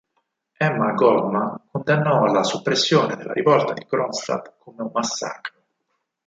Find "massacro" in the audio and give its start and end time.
4.91-5.61